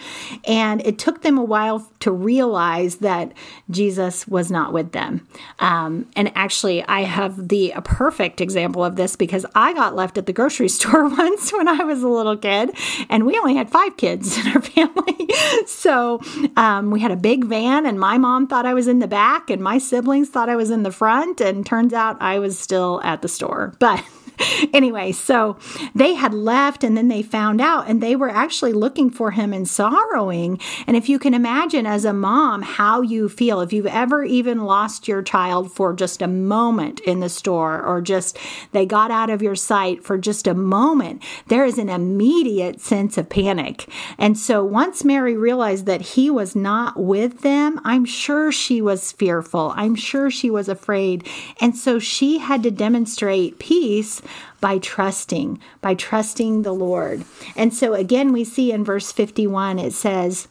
And 0.47 0.81
it 0.87 0.99
took 0.99 1.21
them 1.21 1.37
a 1.37 1.45
while 1.45 1.87
to 2.01 2.11
realize 2.11 2.97
that 2.97 3.35
Jesus 3.71 4.27
was 4.27 4.51
not 4.51 4.73
with 4.73 4.93
them. 4.93 5.29
Um, 5.59 6.09
and 6.17 6.33
actually, 6.35 6.83
I 6.85 7.03
have 7.03 7.49
the 7.49 7.73
a 7.73 7.83
perfect 7.83 8.41
example 8.41 8.83
of 8.83 8.97
this 8.97 9.15
because 9.15 9.45
I 9.55 9.75
got 9.75 9.95
left 9.95 10.17
at 10.17 10.25
the 10.25 10.33
grocery 10.33 10.69
store 10.71 11.07
once 11.07 11.53
when 11.53 11.69
I 11.69 11.85
was 11.85 12.03
a 12.03 12.09
little 12.09 12.39
kid, 12.39 12.71
and 13.11 13.27
we 13.27 13.37
only 13.37 13.57
had 13.57 13.69
five 13.69 13.99
kids 13.99 14.39
in 14.39 14.47
our 14.53 14.63
family. 14.63 15.29
so, 15.67 16.23
um, 16.57 16.91
we 16.91 17.01
had 17.01 17.11
a 17.11 17.17
big 17.17 17.45
van, 17.45 17.87
and 17.87 17.99
my 17.99 18.19
mom 18.19 18.47
thought 18.47 18.67
I 18.67 18.75
was 18.75 18.89
in 18.89 18.99
the 18.99 19.09
back, 19.09 19.51
and 19.51 19.63
my 19.63 19.79
siblings 19.79 20.29
thought 20.29 20.49
I 20.49 20.57
was 20.57 20.71
in 20.71 20.83
the 20.83 20.93
front, 20.93 21.41
and 21.41 21.65
turns 21.65 21.93
out 21.93 22.17
I 22.21 22.39
was 22.39 22.59
still 22.59 23.01
at 23.05 23.23
the 23.23 23.29
store. 23.29 23.75
But 23.79 24.05
anyway, 24.73 25.13
so 25.13 25.57
they 25.95 26.15
had 26.15 26.35
left 26.35 26.85
and 26.85 26.97
then 26.97 27.09
they 27.09 27.23
found 27.23 27.61
out 27.61 27.89
and 27.89 28.03
they 28.03 28.17
were 28.17 28.29
actually 28.29 28.73
looking 28.73 29.11
for 29.11 29.33
him 29.33 29.53
and 29.53 29.69
sorrowing. 29.69 30.61
And 30.87 30.97
if 30.97 31.09
you 31.09 31.19
can 31.19 31.35
imagine 31.35 31.87
as 31.87 32.05
a 32.05 32.13
mom 32.13 32.63
how 32.63 33.03
you 33.03 33.29
feel, 33.29 33.61
if 33.61 33.73
you've 33.73 33.87
ever 33.87 34.25
even 34.25 34.65
lost 34.65 35.09
your 35.09 35.23
child 35.23 35.73
for 35.73 35.93
just 35.95 36.23
a 36.23 36.27
moment 36.27 37.01
in 37.01 37.21
the 37.21 37.29
store 37.29 37.83
or 37.83 38.01
just 38.01 38.39
they 38.73 38.87
got 38.87 39.11
out 39.11 39.31
of 39.31 39.43
your 39.43 39.55
sight 39.55 40.05
for 40.05 40.19
just 40.19 40.47
a 40.47 40.55
moment, 40.55 41.23
there 41.49 41.65
is 41.65 41.79
an 41.79 41.89
immediate 41.89 42.81
sense 42.81 43.19
of 43.19 43.29
panic. 43.29 43.89
And 44.19 44.39
so 44.39 44.65
once 44.65 45.05
Mary 45.05 45.37
realized 45.37 45.87
that 45.87 46.01
he 46.01 46.31
was 46.31 46.55
not 46.55 46.99
with 46.99 47.41
them, 47.41 47.81
I'm 47.85 48.05
sure 48.05 48.53
she 48.53 48.83
was 48.83 49.13
fearful. 49.13 49.73
I'm 49.77 49.95
sure 49.95 50.31
she 50.31 50.51
was 50.51 50.69
afraid. 50.69 51.27
And 51.61 51.77
so 51.77 51.99
she 51.99 52.39
had 52.39 52.63
to 52.63 52.71
demonstrate 52.71 53.59
peace 53.59 54.21
by 54.61 54.79
trusting, 54.79 55.61
by 55.81 55.95
trusting 55.95 56.63
the 56.63 56.73
Lord. 56.73 57.25
And 57.57 57.73
so 57.73 57.95
again, 57.95 58.33
we 58.33 58.45
see 58.45 58.73
in 58.73 58.85
verse 58.85 59.13
51, 59.13 59.79
it 59.79 59.93
says, 59.93 60.49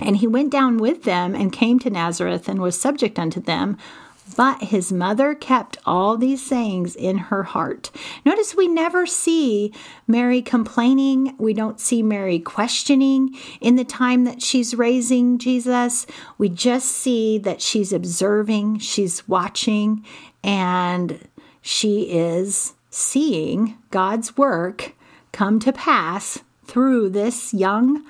And 0.00 0.16
he 0.18 0.26
went 0.26 0.50
down 0.52 0.78
with 0.78 1.04
them 1.04 1.34
and 1.34 1.52
came 1.52 1.78
to 1.80 1.90
Nazareth 1.90 2.48
and 2.48 2.60
was 2.60 2.80
subject 2.80 3.18
unto 3.18 3.40
them. 3.40 3.76
But 4.36 4.62
his 4.64 4.90
mother 4.90 5.34
kept 5.34 5.76
all 5.84 6.16
these 6.16 6.44
sayings 6.44 6.96
in 6.96 7.18
her 7.18 7.42
heart. 7.42 7.90
Notice 8.24 8.54
we 8.54 8.66
never 8.66 9.06
see 9.06 9.72
Mary 10.06 10.40
complaining. 10.40 11.34
We 11.38 11.52
don't 11.52 11.78
see 11.78 12.02
Mary 12.02 12.38
questioning 12.38 13.36
in 13.60 13.76
the 13.76 13.84
time 13.84 14.24
that 14.24 14.42
she's 14.42 14.74
raising 14.74 15.38
Jesus. 15.38 16.06
We 16.38 16.48
just 16.48 16.90
see 16.90 17.36
that 17.38 17.60
she's 17.60 17.92
observing, 17.92 18.78
she's 18.78 19.28
watching, 19.28 20.04
and 20.42 21.28
she 21.60 22.10
is 22.10 22.72
seeing 22.94 23.76
God's 23.90 24.36
work 24.36 24.92
come 25.32 25.58
to 25.58 25.72
pass 25.72 26.38
through 26.64 27.08
this 27.08 27.52
young 27.52 28.04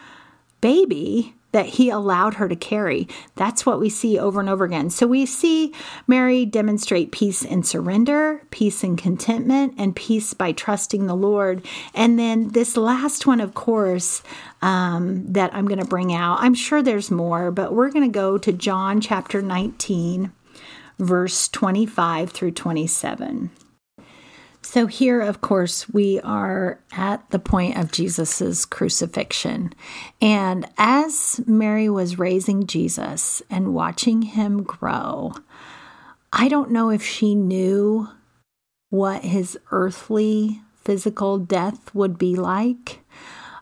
baby 0.61 1.35
that 1.53 1.65
he 1.65 1.89
allowed 1.89 2.35
her 2.35 2.49
to 2.49 2.57
carry. 2.57 3.09
That's 3.35 3.65
what 3.65 3.81
we 3.81 3.89
see 3.89 4.19
over 4.19 4.41
and 4.41 4.49
over 4.49 4.65
again. 4.65 4.91
So 4.91 5.07
we 5.07 5.25
see 5.25 5.73
Mary 6.07 6.45
demonstrate 6.45 7.13
peace 7.13 7.45
and 7.45 7.67
surrender, 7.67 8.43
peace 8.51 8.85
and 8.85 8.99
contentment, 8.99 9.75
and 9.79 9.97
peace 9.97 10.35
by 10.35 10.53
trusting 10.53 11.07
the 11.07 11.17
Lord. 11.17 11.65
And 11.95 12.19
then 12.19 12.49
this 12.49 12.77
last 12.77 13.27
one, 13.27 13.41
of 13.41 13.55
course, 13.55 14.23
um, 14.61 15.33
that 15.33 15.55
I'm 15.55 15.67
going 15.67 15.81
to 15.81 15.87
bring 15.87 16.13
out, 16.13 16.41
I'm 16.41 16.55
sure 16.55 16.83
there's 16.83 17.11
more, 17.11 17.51
but 17.51 17.73
we're 17.73 17.91
going 17.91 18.11
to 18.11 18.15
go 18.15 18.37
to 18.37 18.53
John 18.53 19.01
chapter 19.01 19.41
19 19.41 20.31
verse 20.99 21.49
25 21.49 22.31
through 22.31 22.53
27. 22.53 23.51
So, 24.65 24.87
here, 24.87 25.21
of 25.21 25.43
course, 25.43 25.91
we 25.91 26.21
are 26.21 26.81
at 26.91 27.31
the 27.31 27.39
point 27.39 27.77
of 27.77 27.93
Jesus's 27.93 28.65
crucifixion. 28.65 29.75
And 30.23 30.67
as 30.79 31.39
Mary 31.47 31.91
was 31.91 32.19
raising 32.19 32.67
Jesus 32.67 33.43
and 33.51 33.75
watching 33.75 34.23
him 34.23 34.63
grow, 34.63 35.35
I 36.33 36.49
don't 36.49 36.71
know 36.71 36.89
if 36.89 37.05
she 37.05 37.35
knew 37.35 38.09
what 38.89 39.23
his 39.23 39.59
earthly 39.71 40.63
physical 40.77 41.39
death 41.39 41.95
would 41.95 42.17
be 42.17 42.35
like. 42.35 43.01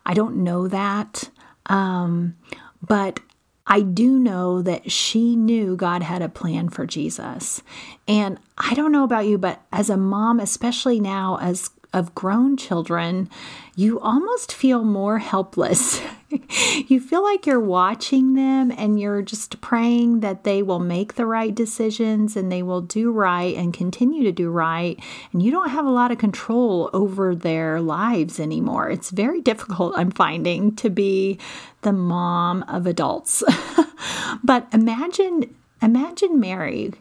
I 0.06 0.14
don't 0.14 0.37
know 0.37 0.68
that. 0.68 1.30
Um, 1.66 2.37
but 2.80 3.18
I 3.66 3.81
do 3.81 4.19
know 4.19 4.61
that 4.62 4.90
she 4.90 5.37
knew 5.37 5.76
God 5.76 6.02
had 6.02 6.23
a 6.23 6.28
plan 6.28 6.69
for 6.69 6.87
Jesus. 6.87 7.62
And 8.09 8.38
I 8.59 8.75
don't 8.75 8.92
know 8.92 9.04
about 9.04 9.26
you, 9.26 9.38
but 9.38 9.61
as 9.73 9.88
a 9.88 9.97
mom, 9.97 10.40
especially 10.40 11.00
now 11.00 11.38
as 11.40 11.71
of 11.92 12.14
grown 12.14 12.56
children, 12.56 13.28
you 13.75 14.00
almost 14.00 14.52
feel 14.52 14.84
more 14.84 15.18
helpless. 15.18 16.00
you 16.88 17.00
feel 17.00 17.22
like 17.22 17.46
you're 17.46 17.61
watching 17.61 18.34
them 18.34 18.72
and 18.76 18.99
you're 18.99 19.22
just 19.22 19.61
praying 19.61 20.20
that 20.20 20.44
they 20.44 20.62
will 20.62 20.78
make 20.78 21.14
the 21.14 21.26
right 21.26 21.54
decisions 21.54 22.37
and 22.37 22.50
they 22.50 22.62
will 22.62 22.80
do 22.80 23.11
right 23.11 23.54
and 23.56 23.75
continue 23.75 24.22
to 24.22 24.32
do 24.32 24.50
right. 24.50 24.99
And 25.32 25.42
you 25.42 25.50
don't 25.50 25.70
have 25.70 25.87
a 25.87 25.90
lot 25.90 26.11
of 26.11 26.18
control 26.18 26.90
over 26.92 27.34
their 27.34 27.80
lives 27.80 28.40
anymore. 28.40 28.90
It's 28.90 29.11
very 29.11 29.40
difficult, 29.40 29.94
I'm 29.96 30.11
finding, 30.11 30.75
to 30.76 30.90
be 30.90 31.38
the 31.82 31.92
mom 31.92 32.62
of 32.68 32.87
adults. 32.87 33.42
but 34.44 34.66
imagine 34.72 35.54
imagine 35.82 36.38
Mary 36.38 36.92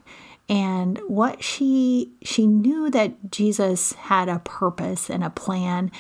and 0.50 1.00
what 1.08 1.44
she 1.44 2.12
she 2.24 2.46
knew 2.48 2.90
that 2.90 3.32
Jesus 3.32 3.94
had 3.94 4.28
a 4.28 4.40
purpose 4.40 5.10
and 5.10 5.24
a 5.24 5.30
plan 5.30 5.92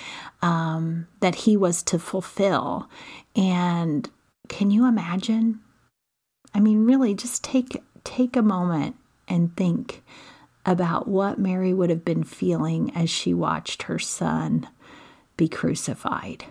um, 0.41 1.07
that 1.19 1.35
he 1.35 1.55
was 1.55 1.83
to 1.83 1.99
fulfill. 1.99 2.89
And 3.35 4.09
can 4.49 4.71
you 4.71 4.85
imagine? 4.85 5.61
I 6.53 6.59
mean, 6.59 6.85
really, 6.85 7.13
just 7.13 7.43
take 7.43 7.81
take 8.03 8.35
a 8.35 8.41
moment 8.41 8.95
and 9.27 9.55
think 9.55 10.03
about 10.65 11.07
what 11.07 11.39
Mary 11.39 11.73
would 11.73 11.89
have 11.89 12.05
been 12.05 12.23
feeling 12.23 12.91
as 12.95 13.09
she 13.09 13.33
watched 13.33 13.83
her 13.83 13.97
son 13.97 14.67
be 15.37 15.47
crucified. 15.47 16.45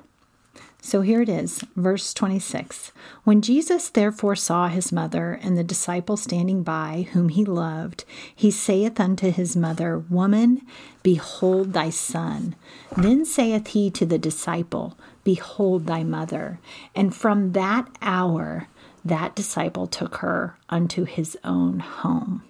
So 0.83 1.03
here 1.03 1.21
it 1.21 1.29
is, 1.29 1.65
verse 1.77 2.15
26. 2.15 2.93
When 3.25 3.43
Jesus 3.43 3.91
therefore 3.91 4.37
saw 4.37 4.69
his 4.69 4.93
mother 4.93 5.39
and 5.43 5.57
the 5.57 5.65
disciple 5.65 6.17
standing 6.17 6.63
by, 6.63 7.09
whom 7.13 7.29
he 7.29 7.45
loved, 7.45 8.05
he 8.35 8.51
saith 8.51 8.99
unto 8.99 9.31
his 9.31 9.55
mother, 9.57 9.99
Woman, 9.99 10.63
behold 11.03 11.73
thy 11.75 11.91
son. 11.91 12.57
Then 12.97 13.25
saith 13.25 13.69
he 13.69 13.91
to 13.91 14.07
the 14.07 14.19
disciple, 14.19 14.97
Behold 15.23 15.87
thy 15.87 16.03
mother. 16.03 16.59
And 16.95 17.15
from 17.15 17.53
that 17.53 17.89
hour, 18.01 18.69
that 19.05 19.37
disciple 19.37 19.87
took 19.87 20.17
her 20.17 20.57
unto 20.71 21.05
his 21.05 21.37
own 21.45 21.81
home. 21.81 22.43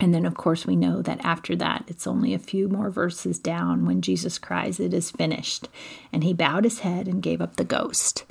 And 0.00 0.12
then, 0.12 0.26
of 0.26 0.34
course, 0.34 0.66
we 0.66 0.74
know 0.74 1.00
that 1.02 1.24
after 1.24 1.54
that, 1.56 1.84
it's 1.86 2.06
only 2.06 2.34
a 2.34 2.38
few 2.38 2.68
more 2.68 2.90
verses 2.90 3.38
down 3.38 3.86
when 3.86 4.02
Jesus 4.02 4.38
cries, 4.38 4.80
It 4.80 4.92
is 4.92 5.10
finished. 5.10 5.68
And 6.12 6.24
he 6.24 6.34
bowed 6.34 6.64
his 6.64 6.80
head 6.80 7.06
and 7.06 7.22
gave 7.22 7.40
up 7.40 7.56
the 7.56 7.64
ghost. 7.64 8.24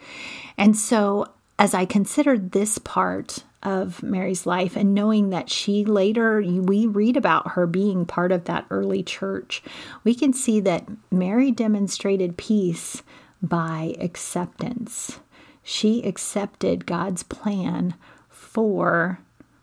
And 0.58 0.76
so, 0.76 1.28
as 1.58 1.74
I 1.74 1.86
considered 1.86 2.52
this 2.52 2.78
part 2.78 3.44
of 3.64 4.02
Mary's 4.02 4.46
life 4.46 4.76
and 4.76 4.96
knowing 4.96 5.30
that 5.30 5.50
she 5.50 5.86
later, 5.86 6.42
we 6.42 6.88
read 6.88 7.16
about 7.16 7.52
her 7.52 7.68
being 7.68 8.06
part 8.06 8.32
of 8.32 8.46
that 8.46 8.66
early 8.70 9.04
church, 9.04 9.62
we 10.04 10.16
can 10.16 10.34
see 10.34 10.60
that 10.62 10.88
Mary 11.12 11.52
demonstrated 11.52 12.38
peace 12.38 13.04
by 13.42 13.96
acceptance. 14.00 15.20
She 15.64 16.04
accepted 16.04 16.86
God's 16.86 17.24
plan 17.24 17.94
for 18.30 19.20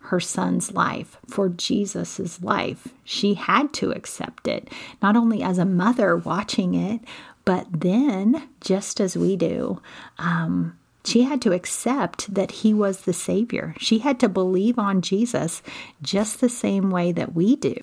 her 0.08 0.20
son's 0.20 0.72
life, 0.72 1.18
for 1.26 1.48
Jesus's 1.48 2.42
life. 2.42 2.88
She 3.04 3.34
had 3.34 3.72
to 3.74 3.90
accept 3.92 4.48
it, 4.48 4.68
not 5.02 5.16
only 5.16 5.42
as 5.42 5.58
a 5.58 5.64
mother 5.64 6.16
watching 6.16 6.74
it, 6.74 7.00
but 7.44 7.66
then, 7.70 8.48
just 8.60 9.00
as 9.00 9.16
we 9.16 9.36
do, 9.36 9.80
um, 10.18 10.78
she 11.04 11.22
had 11.22 11.40
to 11.42 11.52
accept 11.52 12.34
that 12.34 12.50
he 12.50 12.74
was 12.74 13.02
the 13.02 13.12
Savior. 13.12 13.74
She 13.78 13.98
had 13.98 14.20
to 14.20 14.28
believe 14.28 14.78
on 14.78 15.00
Jesus 15.00 15.62
just 16.02 16.40
the 16.40 16.48
same 16.48 16.90
way 16.90 17.12
that 17.12 17.34
we 17.34 17.56
do. 17.56 17.74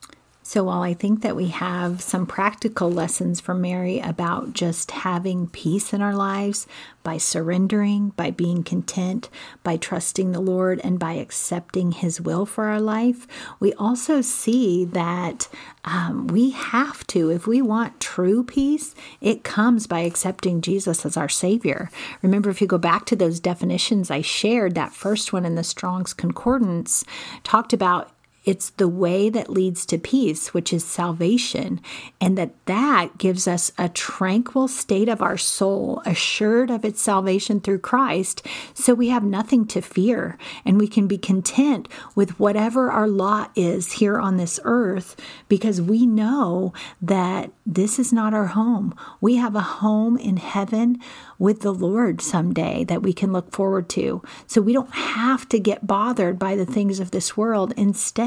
So, 0.48 0.66
while 0.66 0.84
I 0.84 0.94
think 0.94 1.24
that 1.24 1.36
we 1.36 1.48
have 1.48 2.04
some 2.04 2.28
practical 2.28 2.92
lessons 2.92 3.42
from 3.42 3.62
Mary 3.62 4.00
about 4.00 4.54
just 4.54 4.92
having 4.92 5.48
peace 5.48 5.92
in 5.92 6.04
our 6.04 6.16
lives 6.16 6.68
by 7.02 7.18
surrendering, 7.18 8.10
by 8.10 8.30
being 8.30 8.62
content, 8.62 9.32
by 9.64 9.78
trusting 9.78 10.34
the 10.34 10.40
Lord, 10.40 10.80
and 10.84 11.00
by 11.00 11.14
accepting 11.14 11.94
His 11.94 12.22
will 12.22 12.46
for 12.46 12.66
our 12.66 12.80
life, 12.80 13.26
we 13.60 13.74
also 13.74 14.22
see 14.22 14.86
that 14.86 15.48
um, 15.84 16.28
we 16.28 16.52
have 16.52 17.08
to, 17.08 17.32
if 17.32 17.48
we 17.48 17.60
want 17.60 18.00
true 18.00 18.44
peace, 18.44 18.94
it 19.22 19.44
comes 19.44 19.88
by 19.88 20.02
accepting 20.02 20.62
Jesus 20.62 21.08
as 21.08 21.18
our 21.18 21.30
Savior. 21.30 21.90
Remember, 22.22 22.52
if 22.52 22.62
you 22.62 22.68
go 22.68 22.78
back 22.78 23.08
to 23.08 23.16
those 23.16 23.40
definitions 23.40 24.12
I 24.12 24.22
shared, 24.22 24.76
that 24.76 24.94
first 24.94 25.34
one 25.34 25.44
in 25.44 25.56
the 25.56 25.64
Strong's 25.64 26.14
Concordance 26.14 27.04
talked 27.44 27.74
about 27.74 28.12
it's 28.46 28.70
the 28.72 28.88
way 28.88 29.30
that 29.30 29.50
leads 29.50 29.86
to 29.88 29.98
peace, 29.98 30.54
which 30.54 30.72
is 30.72 30.86
salvation, 30.86 31.82
and 32.22 32.38
that 32.38 32.54
that 32.66 33.18
gives 33.18 33.48
us 33.48 33.72
a 33.78 33.90
tranquil 33.90 34.68
state 34.68 35.10
of 35.10 35.22
our 35.22 35.38
soul, 35.38 36.02
assured 36.06 36.70
of 36.70 36.86
its 36.86 37.02
salvation 37.02 37.60
through 37.60 37.80
Christ, 37.80 38.46
so 38.74 38.94
we 38.94 39.10
have 39.10 39.24
nothing 39.24 39.66
to 39.68 39.82
fear 39.82 40.38
and 40.64 40.80
we 40.80 40.88
can 40.88 41.08
be 41.08 41.18
content 41.18 41.88
with 42.14 42.40
whatever 42.40 42.92
our 42.92 43.08
lot 43.08 43.52
is 43.56 43.94
here 43.94 44.20
on 44.20 44.38
this 44.38 44.60
earth 44.64 45.16
because 45.48 45.82
we 45.82 46.06
know 46.06 46.74
that 47.02 47.52
this 47.66 47.98
is 47.98 48.14
not 48.14 48.34
our 48.34 48.48
home. 48.48 48.94
We 49.22 49.38
have 49.38 49.56
a 49.56 49.62
home 49.62 50.18
in 50.18 50.38
heaven 50.38 51.00
with 51.40 51.62
the 51.62 51.74
Lord 51.74 52.22
someday 52.22 52.84
that 52.86 53.02
we 53.02 53.12
can 53.12 53.34
look 53.34 53.52
forward 53.52 53.90
to. 53.90 54.22
So 54.48 54.62
we 54.62 54.74
don't 54.74 54.94
have 54.94 55.50
to 55.50 55.60
get 55.60 55.88
bothered 55.88 56.38
by 56.38 56.56
the 56.56 56.66
things 56.66 57.00
of 57.00 57.12
this 57.12 57.36
world. 57.36 57.74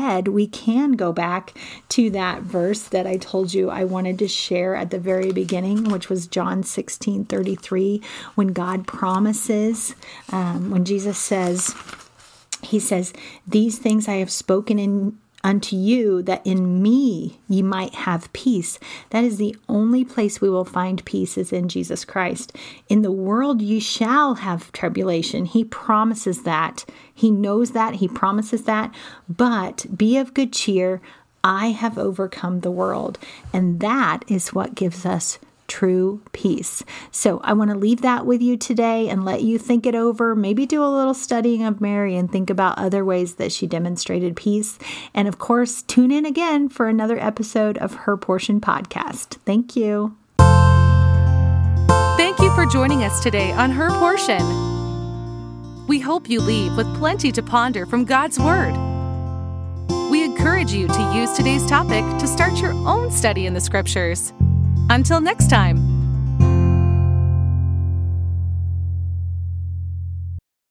Instead, 0.09 0.29
we 0.29 0.47
can 0.47 0.93
go 0.93 1.13
back 1.13 1.53
to 1.91 2.09
that 2.09 2.41
verse 2.41 2.81
that 2.81 3.07
I 3.07 3.19
told 3.19 3.53
you 3.53 3.69
I 3.69 3.85
wanted 3.85 4.19
to 4.21 4.27
share 4.27 4.75
at 4.75 4.91
the 4.91 4.99
very 4.99 5.33
beginning, 5.33 5.85
which 5.91 6.09
was 6.09 6.27
John 6.27 6.63
16 6.63 7.27
33, 7.27 8.01
when 8.35 8.49
God 8.49 8.87
promises, 8.87 9.95
um, 10.33 10.71
when 10.71 10.87
Jesus 10.87 11.19
says, 11.19 11.75
He 12.63 12.81
says, 12.81 13.13
These 13.47 13.77
things 13.81 14.09
I 14.09 14.15
have 14.15 14.31
spoken 14.31 14.79
in 14.79 15.19
unto 15.45 15.77
you 15.77 16.23
that 16.23 16.45
in 16.45 16.83
me 16.83 17.39
ye 17.49 17.63
might 17.63 17.95
have 17.95 18.33
peace. 18.33 18.79
That 19.11 19.25
is 19.25 19.37
the 19.37 19.57
only 19.69 20.05
place 20.05 20.41
we 20.41 20.51
will 20.51 20.65
find 20.65 21.05
peace 21.05 21.39
is 21.39 21.53
in 21.53 21.69
Jesus 21.69 22.05
Christ. 22.05 22.57
In 22.89 23.03
the 23.03 23.13
world 23.13 23.63
ye 23.63 23.81
shall 23.81 24.37
have 24.37 24.73
tribulation. 24.73 25.45
He 25.45 25.65
promises 25.65 26.43
that. 26.43 26.85
He 27.15 27.31
knows 27.31 27.71
that. 27.73 27.97
He 27.97 28.09
promises 28.09 28.65
that. 28.65 28.95
But 29.29 29.87
be 29.97 30.17
of 30.19 30.35
good 30.35 30.53
cheer. 30.53 31.01
I 31.45 31.69
have 31.69 31.99
overcome 31.99 32.61
the 32.61 32.71
world. 32.71 33.19
And 33.53 33.81
that 33.81 34.25
is 34.29 34.53
what 34.53 34.75
gives 34.75 35.07
us 35.07 35.39
true 35.69 36.21
peace. 36.33 36.83
So 37.13 37.41
I 37.45 37.53
want 37.53 37.71
to 37.71 37.77
leave 37.77 38.03
that 38.03 38.27
with 38.27 38.43
you 38.43 38.57
today 38.57 39.09
and 39.09 39.25
let 39.25 39.43
you 39.43 39.59
think 39.59 39.87
it 39.87 39.95
over. 39.95 40.35
Maybe 40.35 40.67
do 40.67 40.83
a 40.83 40.89
little 40.89 41.15
studying 41.15 41.63
of 41.63 41.81
Mary 41.81 42.17
and 42.17 42.31
think 42.31 42.51
about 42.51 42.79
other 42.79 43.05
ways 43.05 43.37
that 43.37 43.53
she 43.53 43.67
demonstrated 43.67 44.35
peace. 44.35 44.79
And 45.15 45.29
of 45.29 45.39
course, 45.39 45.83
tune 45.83 46.11
in 46.11 46.27
again 46.27 46.69
for 46.69 46.89
another 46.89 47.19
episode 47.19 47.79
of 47.79 47.95
Her 47.95 48.17
Portion 48.17 48.61
podcast. 48.61 49.37
Thank 49.45 49.77
you. 49.77 50.17
Thank 52.17 52.41
you 52.41 52.53
for 52.55 52.67
joining 52.67 53.05
us 53.05 53.23
today 53.23 53.53
on 53.53 53.71
Her 53.71 53.91
Portion. 53.91 54.67
We 55.87 56.01
hope 56.01 56.29
you 56.29 56.41
leave 56.41 56.77
with 56.77 56.93
plenty 56.97 57.31
to 57.33 57.43
ponder 57.43 57.87
from 57.87 58.05
God's 58.05 58.39
Word. 58.39 58.75
We 60.11 60.25
encourage 60.25 60.73
you 60.73 60.89
to 60.89 61.13
use 61.15 61.33
today's 61.33 61.67
topic 61.67 62.03
to 62.19 62.27
start 62.27 62.61
your 62.61 62.73
own 62.73 63.11
study 63.11 63.47
in 63.47 63.55
the 63.55 63.61
Scriptures. 63.61 64.33
Until 64.91 65.21
next 65.21 65.49
time. 65.51 65.88